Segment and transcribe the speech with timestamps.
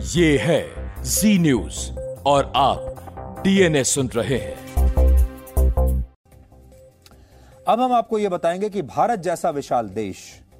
[0.00, 1.90] ये है जी न्यूज़
[2.26, 4.74] और आप डीएनए सुन रहे हैं।
[7.68, 10.16] अब हम आपको यह बताएँगे कि भारत जैसा विशाल देश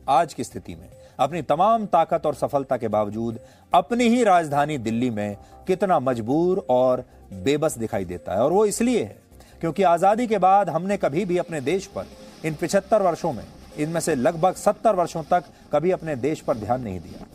[0.09, 3.39] आज की स्थिति में, अपनी तमाम ताकत और सफलता के बावजूद,
[3.73, 9.03] अपनी ही राजधानी दिल्ली में कितना मजबूर और बेबस दिखाई देता है। और वो इसलिए
[9.03, 9.17] है
[9.61, 12.07] क्योंकि आज़ादी के बाद हमने कभी भी अपने देश पर,
[12.45, 13.45] इन पिछहत्तर वर्षों में,
[13.79, 17.27] इनमें से लगभग सत्तर वर्षों तक कभी अपने देश पर ध्यान नहीं दिया।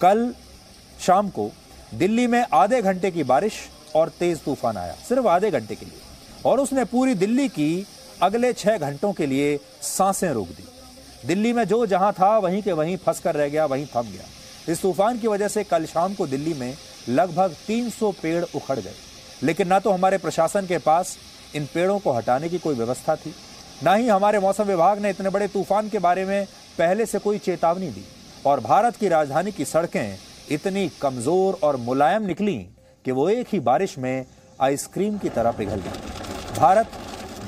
[0.00, 0.34] कल
[1.00, 1.50] शाम को
[1.94, 3.54] दिल्ली में आधे घंटे की बारिश
[3.96, 5.98] और तेज तूफ़ान आया, सिर्फ़ आधे घंटे के लिए।
[6.46, 7.86] और उसने पूरी दिल्ली की
[8.22, 10.64] अगले छह घंटों के लिए साँसें रोक दी।
[11.26, 14.72] दिल्ली में जो जहाँ था, वहीं के वहीं फंस कर रह गया, वहीं थम गया।
[14.72, 16.74] इस तूफ़ान की वजह से कल शाम को दिल्ली में
[17.08, 18.94] लगभग 300 पेड़ उखड़ गए।
[19.42, 21.16] लेकिन ना तो हमारे प्रशासन के पास
[21.56, 23.34] इन पेड़ों को हटाने की कोई व्यवस्था थी,
[23.82, 26.46] ना ही हमारे मौसम विभाग ने इतने बड़े तूफ़ान के बारे में
[26.78, 28.04] पहले से कोई चेतावनी दी।
[28.46, 30.18] और भारत की राजधानी की सड़कें
[30.50, 32.56] इतनी कमज़ोर और मुलायम निकली
[33.04, 34.26] कि वो एक ही बारिश में
[34.60, 36.86] आइसक्रीम की तरह पिघल गई। भारत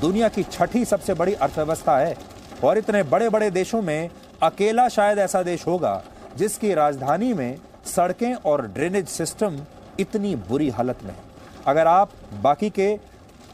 [0.00, 2.16] दुनिया की छठी सबसे बड़ी अर्थव्यवस्था है
[2.64, 4.10] और इतने बड़े बड़े देशों में
[4.42, 6.02] अकेला शायद ऐसा देश होगा
[6.36, 9.60] जिसकी राजधानी में सड़कें और ड्रेनेज सिस्टम
[10.00, 11.18] इतनी बुरी हालत में है।
[11.66, 12.94] अगर आप बाकी के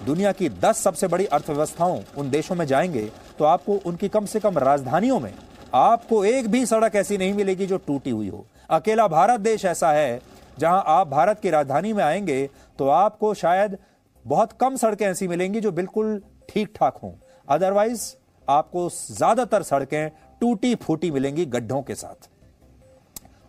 [0.07, 4.41] दुनिया की 10 सबसे बड़ी अर्थव्यवस्थाओं उन देशों में जाएँगे तो आपको उनकी कम से
[4.41, 5.33] कम राजधानियों में
[5.75, 9.91] आपको एक भी सड़क ऐसी नहीं मिलेगी जो टूटी हुई हो। अकेला भारत देश ऐसा
[9.93, 10.21] है,
[10.59, 13.77] जहाँ आप भारत की राजधानी में आएँगे तो आपको शायद
[14.25, 17.13] बहुत कम सड़कें ऐसी मिलेंगी जो बिल्कुल ठीक ठाक हों।
[17.49, 18.03] अदरवाइज़
[18.49, 20.11] आपको ज़्यादातर सड़कें
[20.41, 22.29] टूटी फूटी मिलेंगी गड्ढों के साथ।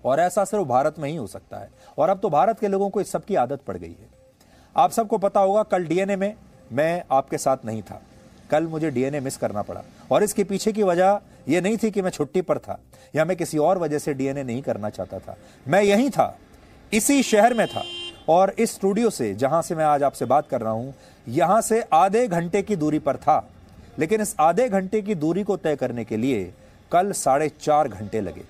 [0.06, 2.90] और ऐसा सिर्फ़ भारत में ही हो सकता है। और अब तो भारत के लोगों
[2.90, 4.08] को इस सब की आदत पड़ गई है।
[4.76, 6.34] आप सबको पता होगा, कल डीएनए में
[6.72, 8.02] मैं आपके साथ नहीं था।
[8.50, 12.02] कल मुझे डीएनए मिस करना पड़ा। और इसके पीछे की वजह यह नहीं थी कि
[12.02, 12.80] मैं छुट्टी पर था
[13.16, 16.38] या मैं किसी और वजह से डीएनए नहीं करना चाहता था। मैं यहीं था,
[16.92, 17.84] इसी शहर में था
[18.30, 20.94] और इस स्टूडियो से जहाँ से मैं आज आपसे बात कर रहा हूँ,
[21.28, 23.50] यहाँ से आधे घंटे की दूरी पर था।
[24.00, 26.44] लेकिन इस आधे घंटे की दूरी को तय करने के लिए
[26.92, 28.44] कल साढ़े चार घंटे लगे।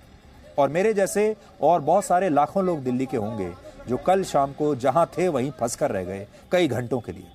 [0.57, 3.51] और मेरे जैसे और बहुत सारे लाखों लोग दिल्ली के होंगे
[3.87, 7.27] जो कल शाम को जहाँ थे वहीं फंस कर रह गए कई घंटों के लिए।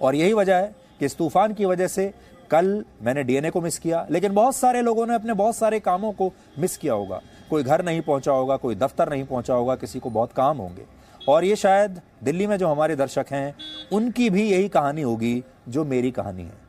[0.00, 2.12] और यही वजह है कि इस तूफ़ान की वजह से
[2.50, 6.12] कल मैंने डीएनए को मिस किया, लेकिन बहुत सारे लोगों ने अपने बहुत सारे कामों
[6.12, 9.98] को मिस किया होगा। कोई घर नहीं पहुँचा होगा, कोई दफ्तर नहीं पहुँचा होगा, किसी
[9.98, 10.86] को बहुत काम होंगे।
[11.28, 13.54] और ये शायद दिल्ली में जो हमारे दर्शक हैं,
[13.92, 16.62] उनकी भी यही कहानी होगी, जो मेरी कहानी है।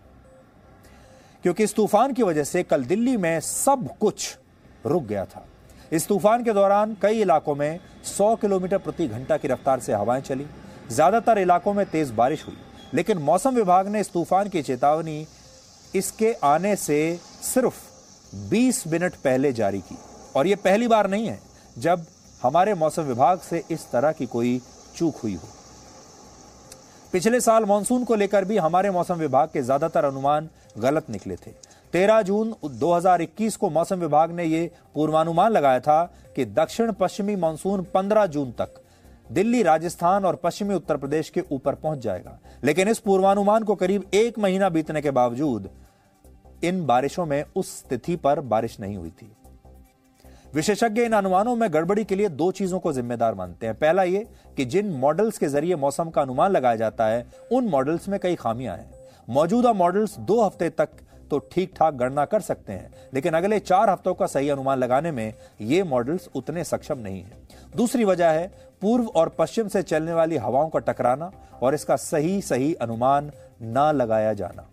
[1.43, 4.37] क्योंकि इस तूफ़ान की वजह से कल दिल्ली में सब कुछ
[4.85, 5.45] रुक गया था।
[5.91, 10.21] इस तूफ़ान के दौरान कई इलाकों में 100 किलोमीटर प्रति घंटा की रफ्तार से हवाएँ
[10.21, 10.45] चली।
[10.91, 12.57] ज़्यादातर इलाकों में तेज बारिश हुई,
[12.93, 15.25] लेकिन मौसम विभाग ने इस तूफ़ान की चेतावनी
[15.95, 16.99] इसके आने से
[17.43, 17.75] सिर्फ़
[18.49, 19.97] 20 मिनट पहले जारी की।
[20.35, 21.39] और यह पहली बार नहीं है,
[21.77, 22.05] जब
[22.41, 24.59] हमारे मौसम विभाग से इस तरह की कोई
[24.95, 25.47] चूक हुई हो।
[27.13, 31.51] पिछले साल मानसून को लेकर भी हमारे मौसम विभाग के ज़्यादातर अनुमान गलत निकले थे।
[31.93, 36.03] 13 जून 2021 को मौसम विभाग ने यह पूर्वानुमान लगाया था
[36.35, 38.81] कि दक्षिण पश्चिमी मानसून 15 जून तक
[39.31, 44.03] दिल्ली, राजस्थान और पश्चिमी उत्तर प्रदेश के ऊपर पहुँच जाएगा। लेकिन इस पूर्वानुमान को करीब
[44.13, 45.69] एक महीना बीतने के बावजूद
[46.63, 49.31] इन बारिशों में उस स्थिति पर बारिश नहीं हुई थी।
[50.53, 54.25] विशेषज्ञ इन अनुमानों में गड़बड़ी के लिए दो चीज़ों को जिम्मेदार मानते हैं। पहला यह
[54.57, 58.35] कि जिन मॉडल्स के ज़रिए मौसम का अनुमान लगाया जाता है, उन मॉडल्स में कई
[58.35, 58.89] खामियाँ हैं।
[59.29, 60.89] मौजूदा मॉडल्स दो हफ़्ते तक
[61.31, 65.11] तो ठीक ठाक गणना कर सकते हैं, लेकिन अगले चार हफ्तों का सही अनुमान लगाने
[65.11, 67.37] में ये मॉडल्स उतने सक्षम नहीं है।
[67.75, 68.47] दूसरी वजह है,
[68.81, 73.91] पूर्व और पश्चिम से चलने वाली हवाओं का टकराना और इसका सही सही अनुमान ना
[73.91, 74.67] लगाया जाना।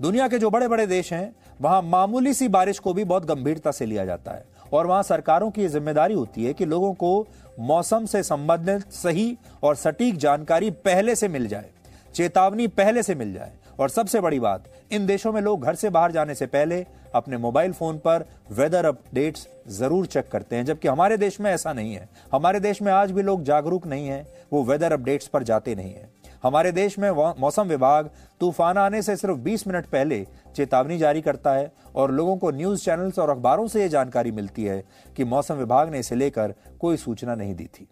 [0.00, 3.70] दुनिया के जो बड़े बड़े देश हैं, वहाँ मामूली सी बारिश को भी बहुत गंभीरता
[3.70, 7.26] से लिया जाता है। और वहाँ सरकारों की ज़िम्मेदारी होती है कि लोगों को
[7.60, 11.70] मौसम से संबंधित सही और सटीक जानकारी पहले से मिल जाए,
[12.14, 15.90] चेतावनी पहले से मिल जाए। और सबसे बड़ी बात, इन देशों में लोग घर से
[15.90, 16.84] बाहर जाने से पहले
[17.14, 21.72] अपने मोबाइल फ़ोन पर वेदर अपडेट्स ज़रूर चेक करते हैं, जबकि हमारे देश में ऐसा
[21.72, 25.42] नहीं है। हमारे देश में आज भी लोग जागरूक नहीं है, वो वेदर अपडेट्स पर
[25.42, 26.10] जाते नहीं है।
[26.42, 30.26] हमारे देश में मौसम विभाग तूफ़ान आने से सिर्फ़ 20 मिनट पहले
[30.56, 34.64] चेतावनी जारी करता है और लोगों को न्यूज़ चैनल्स और अखबारों से यह जानकारी मिलती
[34.64, 34.82] है
[35.16, 37.88] कि मौसम विभाग ने इसे लेकर कोई सूचना नहीं दी थी।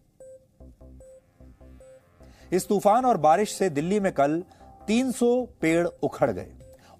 [2.52, 4.42] इस तूफ़ान और बारिश से दिल्ली में कल
[4.88, 6.46] 300 पेड़ उखड़ गए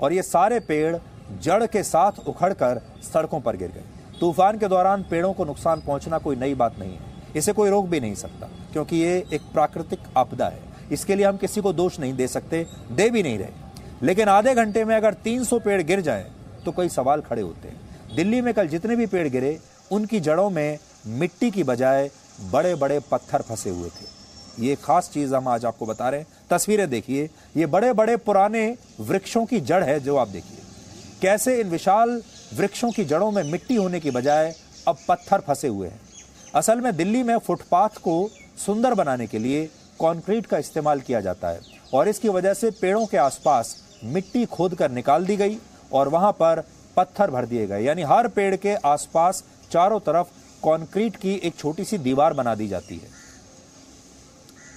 [0.01, 0.97] और ये सारे पेड़
[1.43, 3.85] जड़ के साथ उखड़कर सड़कों पर गिर गए।
[4.21, 7.87] तूफ़ान के दौरान पेड़ों को नुकसान पहुँचना कोई नई बात नहीं है। इसे कोई रोक
[7.87, 11.99] भी नहीं सकता, क्योंकि ये एक प्राकृतिक आपदा है। इसके लिए हम किसी को दोष
[12.01, 13.49] नहीं दे सकते, दे भी नहीं रहे।
[14.03, 16.31] लेकिन आधे घंटे में अगर 300 पेड़ गिर जाए
[16.65, 19.59] तो कई सवाल खड़े होते हैं। दिल्ली में कल जितने भी पेड़ गिरे,
[19.93, 22.11] उनकी जड़ों में मिट्टी की बजाय
[22.53, 24.17] बड़े बड़े पत्थर फंसे हुए थे।
[24.67, 28.77] ये खास चीज़ हम आज आपको बता रहे हैं। तस्वीरें देखिए। ये बड़े बड़े पुराने
[29.01, 30.59] वृक्षों की जड़ है जो आप देखिए।
[31.23, 32.23] कैसे इन विशाल
[32.55, 34.55] वृक्षों की जड़ों में मिट्टी होने की बजाय
[34.89, 36.01] अब पत्थर फंसे हुए हैं।
[36.55, 38.31] असल में दिल्ली में फुटपाथ को
[38.67, 39.69] सुंदर बनाने के लिए
[40.01, 41.61] कंक्रीट का इस्तेमाल किया जाता है
[41.95, 45.59] और इसकी वजह से पेड़ों के आसपास मिट्टी खोद कर निकाल दी गई
[45.93, 46.63] और वहाँ पर
[46.97, 50.27] पत्थर भर दिए गए। यानी हर पेड़ के आसपास चारों तरफ़
[50.63, 53.15] कंक्रीट की एक छोटी सी दीवार बना दी जाती है।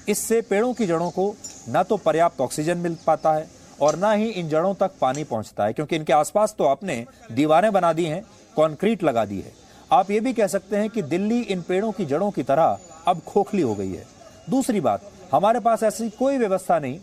[0.07, 1.36] इससे पेड़ों की जड़ों को
[1.69, 3.48] न तो पर्याप्त ऑक्सीजन मिल पाता है
[3.81, 7.71] और ना ही इन जड़ों तक पानी पहुँचता है, क्योंकि इनके आसपास तो आपने दीवारें
[7.71, 8.21] बना दी हैं,
[8.57, 9.51] कंक्रीट लगा दी है।
[9.92, 12.77] आप ये भी कह सकते हैं कि दिल्ली इन पेड़ों की जड़ों की तरह
[13.07, 14.06] अब खोखली हो गई है।
[14.50, 15.01] दूसरी बात,
[15.34, 17.00] हमारे पास ऐसी कोई व्यवस्था नहीं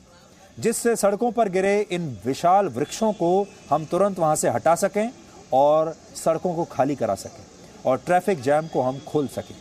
[0.59, 5.11] जिससे सड़कों पर गिरे इन विशाल वृक्षों को हम तुरंत वहाँ से हटा सकें
[5.53, 7.45] और सड़कों को खाली करा सकें
[7.85, 9.55] और ट्रैफ़िक जैम को हम खोल सकें।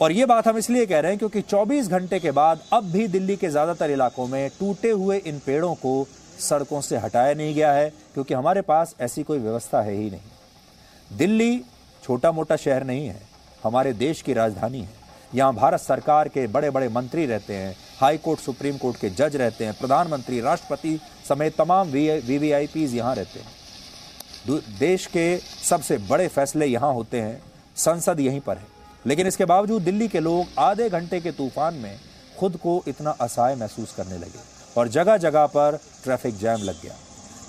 [0.00, 3.06] और ये बात हम इसलिए कह रहे हैं क्योंकि 24 घंटे के बाद अब भी
[3.08, 6.06] दिल्ली के ज़्यादातर इलाकों में टूटे हुए इन पेड़ों को
[6.40, 11.16] सड़कों से हटाया नहीं गया है, क्योंकि हमारे पास ऐसी कोई व्यवस्था है ही नहीं।
[11.18, 11.58] दिल्ली
[12.02, 13.20] छोटा मोटा शहर नहीं है,
[13.64, 14.98] हमारे देश की राजधानी है।
[15.32, 19.36] यहाँ भारत सरकार के बड़े बड़े मंत्री रहते हैं, हाई कोर्ट, सुप्रीम कोर्ट के जज
[19.36, 20.98] रहते हैं, प्रधानमंत्री, राष्ट्रपति
[21.28, 26.92] समेत तमाम वी वी आई पीज यहाँ रहते हैं। देश के सबसे बड़े फैसले यहाँ
[26.94, 27.42] होते हैं,
[27.76, 28.66] संसद यहीं पर है।
[29.04, 31.98] लेकिन इसके बावजूद दिल्ली के लोग आधे घंटे के तूफ़ान में
[32.38, 34.38] खुद को इतना असहाय महसूस करने लगे
[34.76, 36.94] और जगह जगह पर ट्रैफ़िक जैम लग गया।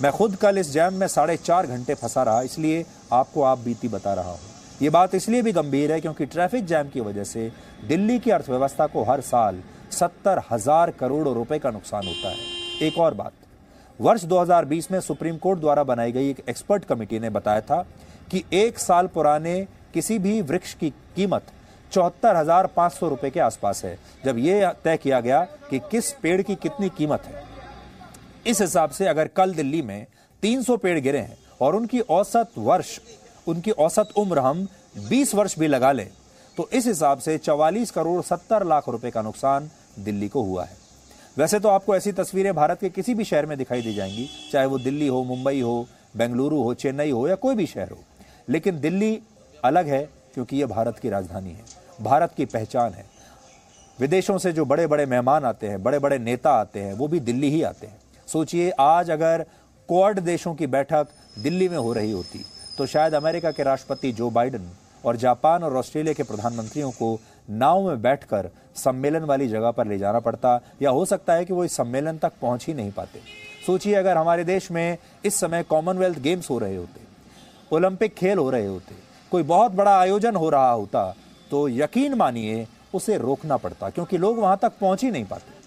[0.02, 3.88] मैं खुद कल इस जैम में साढ़े चार घंटे फंसा रहा, इसलिए आपको आप बीती
[3.88, 4.40] बता रहा हूँ।
[4.82, 7.52] ये बात इसलिए भी गंभीर है क्योंकि ट्रैफ़िक जैम की वजह से
[7.88, 9.62] दिल्ली की अर्थव्यवस्था को हर साल
[9.92, 13.34] सत्तर हज़ार करोड़ रुपए का नुकसान होता है। एक और बात,
[14.00, 17.82] वर्ष 2020 में सुप्रीम कोर्ट द्वारा बनाई गई एक एक्सपर्ट कमेटी ने बताया था
[18.32, 19.56] कि एक साल पुराने
[19.94, 21.52] किसी भी वृक्ष की कीमत
[21.92, 26.12] चौहत्तर हज़ार पाँच सौ रुपए के आसपास है, जब यह तय किया गया कि किस
[26.14, 27.44] पेड़ की कितनी कीमत है।
[28.48, 30.06] इस हिसाब से अगर कल दिल्ली में
[30.44, 33.00] 300 पेड़ गिरे हैं और उनकी औसत वर्ष
[33.48, 34.68] उनकी औसत उम्र हम
[35.10, 36.10] 20 वर्ष भी लगा लें
[36.58, 40.78] तो इस हिसाब से 44 करोड़ 70 लाख रुपए का नुकसान दिल्ली को हुआ है।
[41.38, 44.66] वैसे तो आपको ऐसी तस्वीरें भारत के किसी भी शहर में दिखाई दी जाएँगी, चाहे
[44.66, 47.98] वो दिल्ली हो, मुंबई हो, बेंगलुरु हो, चेन्नई हो, या कोई भी शहर हो।
[48.50, 49.22] लेकिन दिल्ली
[49.64, 51.64] अलग है, क्योंकि ये भारत की राजधानी है।
[52.02, 53.06] भारत की पहचान है।
[54.00, 57.20] विदेशों से जो बड़े बड़े मेहमान आते हैं बड़े बड़े नेता आते हैं, वो भी
[57.20, 57.98] दिल्ली ही आते हैं।
[58.28, 59.46] सोचिए, आज अगर
[59.90, 61.08] क्वाड देशों की बैठक
[61.40, 62.46] दिल्ली में हो रही होती
[62.82, 64.66] तो शायद अमेरिका के राष्ट्रपति जो बाइडन
[65.06, 67.20] और जापान और ऑस्ट्रेलिया के प्रधानमंत्रियों को
[67.50, 71.54] नाव में बैठकर सम्मेलन वाली जगह पर ले जाना पड़ता या हो सकता है कि
[71.54, 73.20] वो इस सम्मेलन तक पहुँच ही नहीं पाते।
[73.66, 77.02] सोचिए, अगर हमारे देश में इस समय कॉमनवेल्थ गेम्स हो रहे होते
[77.72, 78.96] ओलंपिक खेल हो रहे होते,
[79.32, 81.10] कोई बहुत बड़ा आयोजन हो रहा होता
[81.52, 85.60] तो यकीन मानिए उसे रोकना पड़ता, क्योंकि लोग वहाँ तक पहुँच ही नहीं पाते।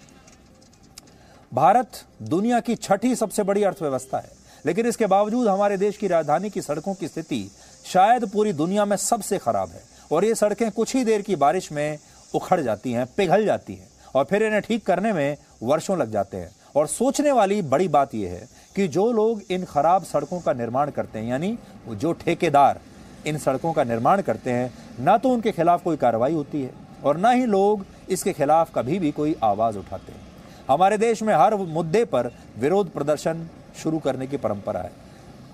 [1.51, 6.49] भारत दुनिया की छठी सबसे बड़ी अर्थव्यवस्था है। लेकिन इसके बावजूद हमारे देश की राजधानी
[6.49, 7.49] की सड़कों की स्थिति
[7.85, 9.81] शायद पूरी दुनिया में सबसे खराब है
[10.11, 11.97] और ये सड़कें कुछ ही देर की बारिश में
[12.33, 16.37] उखड़ जाती हैं, पिघल जाती हैं और फिर इन्हें ठीक करने में वर्षों लग जाते
[16.37, 20.53] हैं। और सोचने वाली बड़ी बात यह है कि जो लोग इन खराब सड़कों का
[20.53, 21.57] निर्माण करते हैं, यानी
[21.89, 22.79] जो ठेकेदार
[23.27, 26.73] इन सड़कों का निर्माण करते हैं, ना तो उनके खिलाफ कोई कार्रवाई होती है
[27.03, 30.21] और ना ही लोग इसके खिलाफ कभी भी कोई आवाज़ उठाते हैं।
[30.69, 34.91] हमारे देश में हर मुद्दे पर विरोध प्रदर्शन शुरू करने की परंपरा है।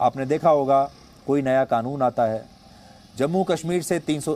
[0.01, 0.92] आपने देखा होगा,
[1.28, 2.44] कोई नया कानून आता है।
[3.18, 4.34] जम्मू कश्मीर से 300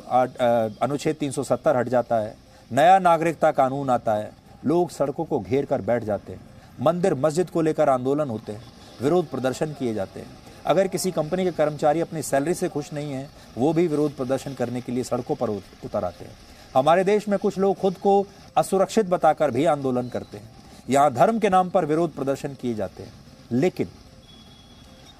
[0.81, 2.35] अनुच्छेद 370 हट जाता है।
[2.71, 4.31] नया नागरिकता कानून आता है।
[4.65, 6.41] लोग सड़कों को घेर कर बैठ जाते हैं।
[6.81, 8.61] मंदिर, मस्जिद को लेकर आंदोलन होते हैं।
[9.01, 10.27] विरोध प्रदर्शन किए जाते हैं।
[10.65, 14.53] अगर किसी कंपनी के कर्मचारी अपनी सैलरी से खुश नहीं है, वो भी विरोध प्रदर्शन
[14.53, 16.33] करने के लिए सड़कों पर उतर आते हैं।
[16.75, 18.25] हमारे देश में कुछ लोग खुद को
[18.57, 20.49] असुरक्षित बताकर भी आंदोलन करते हैं।
[20.89, 23.13] यहाँ धर्म के नाम पर विरोध प्रदर्शन किए जाते हैं।
[23.51, 23.87] लेकिन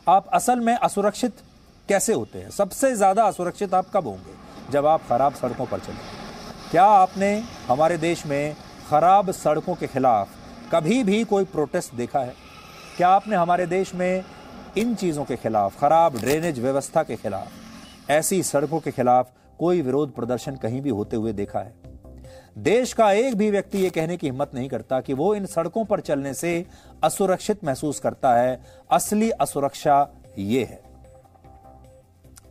[0.07, 1.41] आप असल में असुरक्षित
[1.89, 2.49] कैसे होते हैं?
[2.49, 4.33] सबसे ज़्यादा असुरक्षित आप कब होंगे?
[4.71, 5.97] जब आप खराब सड़कों पर चलें।
[6.71, 7.35] क्या आपने
[7.67, 8.55] हमारे देश में
[8.89, 10.29] खराब सड़कों के खिलाफ
[10.73, 12.33] कभी भी कोई प्रोटेस्ट देखा है?
[12.97, 14.23] क्या आपने हमारे देश में
[14.77, 17.47] इन चीज़ों के खिलाफ, खराब ड्रेनेज व्यवस्था के खिलाफ,
[18.09, 21.73] ऐसी सड़कों के खिलाफ कोई विरोध प्रदर्शन कहीं भी होते हुए देखा है?
[22.57, 25.85] देश का एक भी व्यक्ति ये कहने की हिम्मत नहीं करता कि वो इन सड़कों
[25.85, 26.65] पर चलने से
[27.03, 30.81] असुरक्षित महसूस करता है। असली असुरक्षा ये है।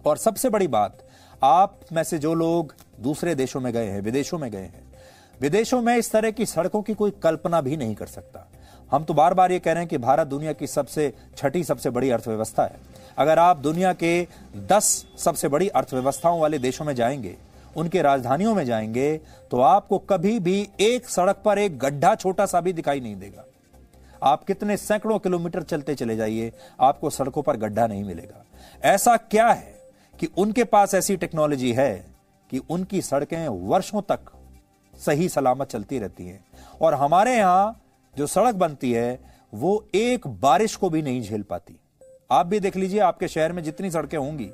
[0.07, 0.99] और सबसे बड़ी बात,
[1.43, 4.93] आप में से जो लोग दूसरे देशों में गए हैं, विदेशों में गए हैं,
[5.41, 8.49] विदेशों में इस तरह की सड़कों की कोई कल्पना भी नहीं कर सकता।
[8.91, 11.91] हम तो बार बार ये कह रहे हैं कि भारत दुनिया की सबसे छठी सबसे
[11.91, 12.77] बड़ी अर्थव्यवस्था है।
[13.19, 17.37] अगर आप दुनिया के दस सबसे बड़ी अर्थव्यवस्थाओं वाले देशों में जाएँगे
[17.77, 19.17] उनके राजधानियों में जाएँगे
[19.51, 23.45] तो आपको कभी भी एक सड़क पर एक गड्ढा छोटा सा भी दिखाई नहीं देगा।
[24.23, 28.45] आप कितने सैकड़ों किलोमीटर चलते चले जाइए, आपको सड़कों पर गड्ढा नहीं मिलेगा।
[28.85, 29.75] ऐसा क्या है
[30.21, 32.07] कि उनके पास ऐसी टेक्नोलॉजी है
[32.51, 34.33] कि उनकी सड़कें वर्षों तक
[34.95, 36.45] सही सलामत चलती रहती हैं,
[36.81, 37.81] और हमारे यहाँ
[38.17, 39.19] जो सड़क बनती है,
[39.55, 41.79] वो एक बारिश को भी नहीं झेल पाती।
[42.31, 44.51] आप भी देख लीजिए, आपके शहर में जितनी सड़कें होंगी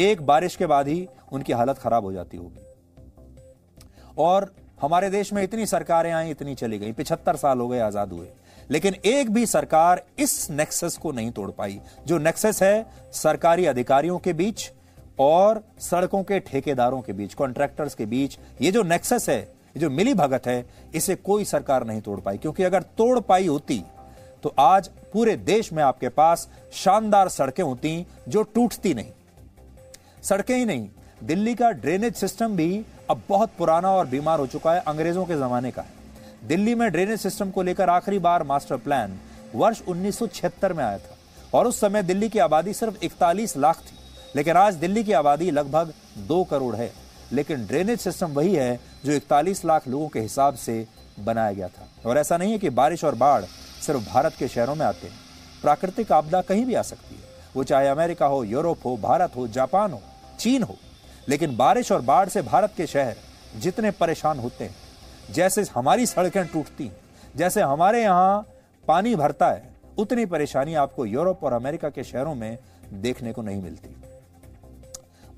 [0.00, 2.66] एक बारिश के बाद ही उनकी हालत खराब हो जाती होगी।
[4.18, 8.12] और हमारे देश में इतनी सरकारें आई, इतनी चली गई, पिछहत्तर साल हो गए आज़ाद
[8.12, 8.28] हुए।
[8.70, 14.18] लेकिन एक भी सरकार इस नेक्सस को नहीं तोड़ पाई। जो नेक्सस है, सरकारी अधिकारियों
[14.18, 14.70] के बीच
[15.18, 19.90] और सड़कों के ठेकेदारों के बीच, कॉन्ट्रैक्टर्स के बीच, ये जो नेक्सस है, ये जो
[19.90, 20.64] मिली भगत है,
[20.94, 23.82] इसे कोई सरकार नहीं तोड़ पाई। क्योंकि अगर तोड़ पाई होती
[24.42, 29.10] तो आज पूरे देश में आपके पास शानदार सड़कें होती जो टूटती नहीं।
[30.22, 30.88] सड़कें ही नहीं,
[31.22, 35.34] दिल्ली का ड्रेनेज सिस्टम भी अब बहुत पुराना और बीमार हो चुका है अंग्रेज़ों के
[35.34, 35.88] जमाने का है।
[36.44, 39.20] दिल्ली में ड्रेनेज सिस्टम को लेकर आखिरी बार मास्टर प्लान
[39.54, 41.16] वर्ष 1976 में आया था।
[41.54, 43.98] और उस समय दिल्ली की आबादी सिर्फ़ 41 लाख थी,
[44.36, 46.92] लेकिन आज दिल्ली की आबादी लगभग दो करोड़ है।
[47.32, 50.86] लेकिन ड्रेनेज सिस्टम वही है जो 41 लाख लोगों के हिसाब से
[51.20, 53.42] बनाया गया था। और ऐसा नहीं है कि बारिश और बाढ़
[53.86, 55.14] सिर्फ़ भारत के शहरों में आते हैं।
[55.62, 57.22] प्राकृतिक आपदा कहीं भी आ सकती है।
[57.56, 60.02] वो चाहे अमेरिका हो, यूरोप हो, भारत हो, जापान हो
[60.40, 60.76] चीन हो,
[61.28, 63.16] लेकिन बारिश और बाढ़ से भारत के शहर
[63.56, 64.74] जितने परेशान होते हैं,
[65.32, 66.96] जैसे हमारी सड़कें टूटती हैं,
[67.36, 68.46] जैसे हमारे यहाँ
[68.88, 69.62] पानी भरता है,
[69.98, 72.58] उतनी परेशानी आपको यूरोप और अमेरिका के शहरों में
[72.92, 73.96] देखने को नहीं मिलती।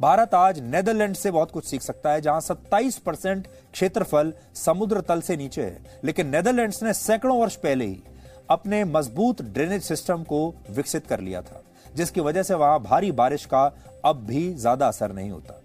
[0.00, 5.20] भारत आज नेदरलैंड से बहुत कुछ सीख सकता है, जहाँ 27 परसेंट क्षेत्रफल समुद्र तल
[5.20, 8.02] से नीचे है। लेकिन नेदरलैंड्स ने सैकड़ों वर्ष पहले ही
[8.50, 11.62] अपने मज़बूत ड्रेनेज सिस्टम को विकसित कर लिया था।
[11.96, 13.64] जिसकी वजह से वहाँ भारी बारिश का
[14.04, 15.58] अब भी ज़्यादा असर नहीं होता।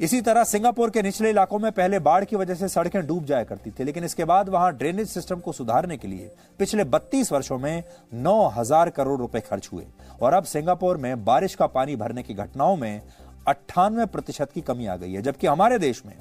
[0.00, 3.44] इसी तरह सिंगापुर के निचले इलाकों में पहले बाढ़ की वजह से सड़कें डूब जाया
[3.44, 7.58] करती थी, लेकिन इसके बाद वहाँ ड्रेनेज सिस्टम को सुधारने के लिए पिछले 32 वर्षों
[7.58, 7.82] में
[8.14, 9.86] 9000 करोड़ रुपए खर्च हुए
[10.20, 13.00] और अब सिंगापुर में बारिश का पानी भरने की घटनाओं में
[13.48, 16.14] अट्ठानवे प्रतिशत की कमी आ गई है, जबकि हमारे देश में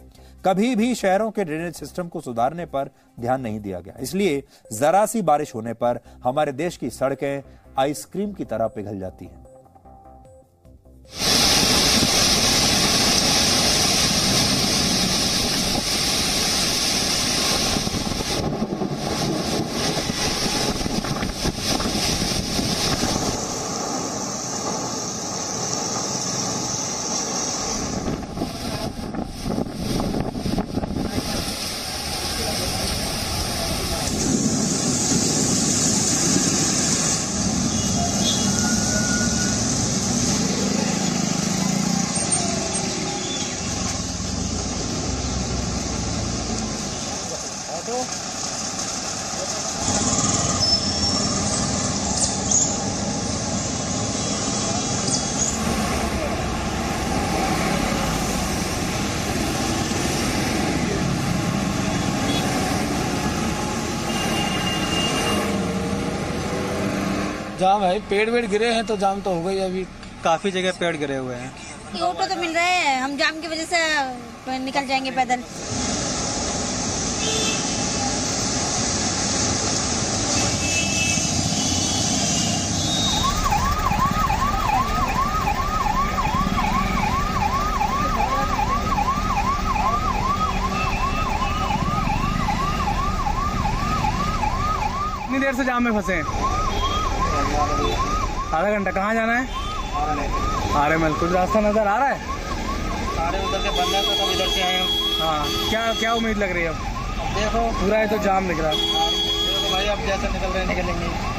[0.45, 5.05] कभी भी शहरों के ड्रेनेज सिस्टम को सुधारने पर ध्यान नहीं दिया गया। इसलिए जरा
[5.05, 7.41] सी बारिश होने पर हमारे देश की सड़कें
[7.79, 9.54] आइसक्रीम की तरह पिघल जाती हैं।
[67.65, 69.83] जाम है पेड़ वेड़ गिरे हैं तो जाम तो हो गई अभी।
[70.23, 73.65] काफ़ी जगह पेड़ गिरे हुए हैं। ऑटो तो मिल रहे हैं हम जाम की वजह
[73.65, 75.43] से निकल जाएँगे पैदल।
[95.17, 96.54] कितनी देर से जाम में फंसे हैं।
[97.57, 99.47] आधा घंटा कहाँ जाना है?
[100.75, 102.17] आ रहे मैं कुछ रास्ता नज़र आ रहा है?
[103.15, 104.87] सारे उधर से बंद है तो तब इधर से आए हम
[105.21, 106.75] हाँ क्या क्या उम्मीद लग रही है अब?
[107.35, 111.34] देखो। पूरा है तो जाम निकला देखो भाई अब जैसे निकल रहे हैं निकलेंगे।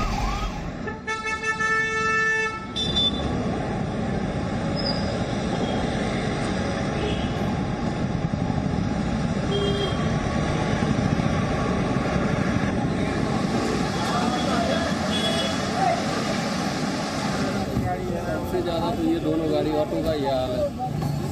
[19.97, 20.65] दोनों गाड़ी ऑटो का ही हाल है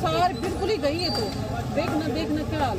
[0.01, 1.25] सार बिल्कुल ही गई है तो।
[1.75, 2.79] देखना देखना क्या हाल।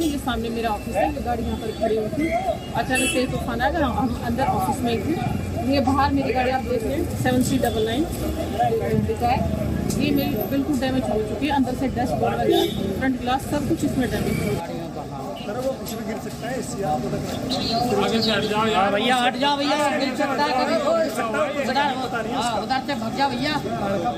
[0.00, 2.28] ये सामने मेरा ऑफ़िस है गाड़ी यहाँ पर खड़ी हुई थी।
[2.72, 6.64] अचानक से तूफ़ान आया हम अंदर ऑफ़िस में ही थी। ये बाहर मेरी गाड़ी आप
[6.64, 8.02] देख रहे हैं सेवन थ्री डबल नाइन
[9.08, 9.38] लिखा है।
[10.02, 13.84] ये मेरी बिल्कुल डैमेज हो चुकी है, अंदर से डस्ट वगैरह फ्रंट ग्लास सब कुछ
[13.84, 14.91] इसमें डैमेज है।
[18.92, 20.76] भैया हट जाओ भैया। मिल सकता है कभी
[21.62, 23.54] उधर हाँ, उधर भग जा भैया।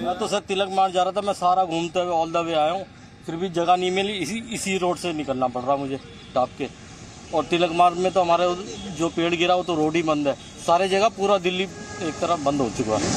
[0.00, 2.54] मैं तो सर तिलक मार जा रहा था मैं सारा घूमते हुए ऑल द वे
[2.54, 2.84] आया हूँ।
[3.26, 5.98] फिर भी जगह नहीं मिली इसी इसी रोड से निकलना पड़ रहा मुझे
[6.34, 6.68] टाप के।
[7.34, 8.44] और तिलक मार्ग में तो हमारे
[8.98, 10.34] जो पेड़ गिरा वो तो रोड ही बंद है।
[10.66, 13.08] सारे जगह पूरा दिल्ली एक तरफ़ बंद हो चुका है।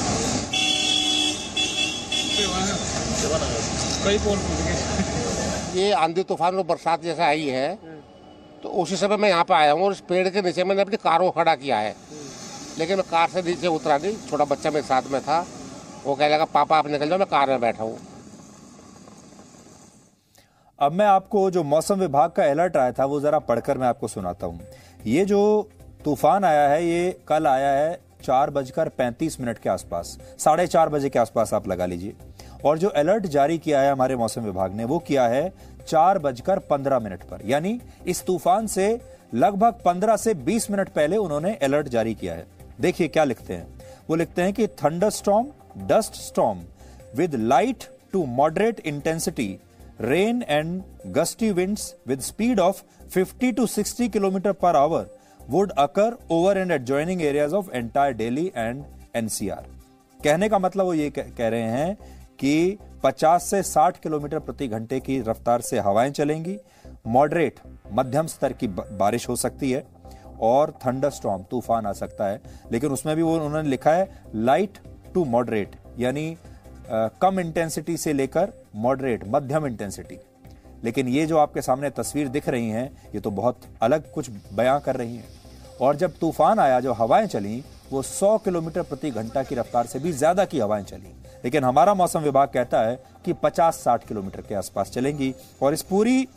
[5.76, 7.97] ये आंधी तूफ़ान और बरसात जैसा आई है।
[8.64, 10.98] तो उसी समय मैं यहाँ पे आया हूँ और इस पेड़ के नीचे मैंने अपनी
[10.98, 11.96] कार को खड़ा किया है।
[12.80, 15.46] लेकिन मैं कार से नीचे उतरा नहीं, छोटा बच्चा मेरे साथ में था।
[16.06, 17.98] वो कह लगा, पापा, आप निकल जाओ, मैं कार में बैठा हूँ।
[20.80, 24.08] अब मैं आपको जो मौसम विभाग का अलर्ट आया था, वो जरा पढ़कर मैं आपको
[24.08, 24.60] सुनाता हूँ।
[25.06, 25.70] ये जो
[26.06, 30.90] तूफ़ान आया है, ये कल आया है चार बजकर पैंतीस मिनट के आसपास, साढ़े चार
[30.90, 32.14] बजे के आसपास आप लगा लीजिए।
[32.66, 35.52] और जो अलर्ट जारी किया है हमारे मौसम विभाग ने, वो किया है
[35.88, 38.88] चार बजकर पंद्रह मिनट पर। यानी इस तूफ़ान से
[39.34, 42.46] लगभग पंद्रह से बीस मिनट पहले उन्होंने अलर्ट जारी किया है।
[42.82, 43.68] देखिए क्या लिखते हैं।
[44.10, 45.48] वो लिखते हैं कि thunder storm
[45.88, 46.62] dust storm
[47.16, 49.58] with light to moderate intensity,
[50.02, 52.82] rain and gusty winds with speed of
[53.16, 55.10] 50 to 60 kilometre per hour
[55.50, 58.84] would occur over and adjoining areas of entire Delhi and
[59.16, 59.66] NCR.
[60.20, 61.96] कहने का मतलब वो ये कह रहे हैं
[62.40, 66.58] कि 50 से 60 किलोमीटर प्रति घंटे की रफ्तार से हवाएँ चलेंगी।
[67.08, 67.60] मॉडरेट
[67.92, 69.84] मध्यम स्तर की बारिश हो सकती है
[70.42, 74.78] और थंडर स्टॉम तूफ़ान आ सकता है। लेकिन उसमें भी वो, उन्होंने लिखा है, लाइट
[75.14, 76.38] टू मॉडरेट, यानी
[77.22, 80.18] कम इंटेंसिटी से लेकर मॉडरेट, मध्यम इंटेंसिटी।
[80.84, 84.80] लेकिन ये जो आपके सामने तस्वीर दिख रही हैं, ये तो बहुत अलग कुछ बयां
[84.80, 85.26] कर रही हैं।
[85.82, 90.00] और जब तूफ़ान आया जो हवाएँ चली, वो 100 किलोमीटर प्रति घंटा की रफ्तार से
[90.00, 91.14] भी ज़्यादा की हवाएँ चली।
[91.46, 96.28] लेकिन हमारा मौसम विभाग कहता है कि 50-60 किलोमीटर के आसपास चलेंगी और इस पूरी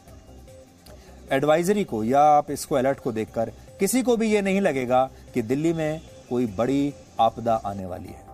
[1.32, 5.42] एडवाइजरी को या आप इसको अलर्ट को देखकर किसी को भी ये नहीं लगेगा कि
[5.42, 8.29] दिल्ली में कोई बड़ी आपदा आने वाली है।